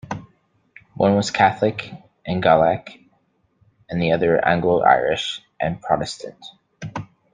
One 0.95 1.13
was 1.15 1.29
Catholic 1.29 1.91
and 2.25 2.41
Gaelic, 2.41 3.01
the 3.91 4.13
other 4.13 4.43
Anglo-Irish 4.43 5.43
and 5.59 5.79
Protestant. 5.79 6.43